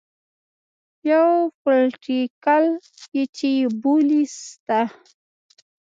يو 1.11 1.29
پوليټيکل 1.61 2.63
چې 3.35 3.47
يې 3.57 3.67
بولي 3.81 4.23
سته. 4.39 4.81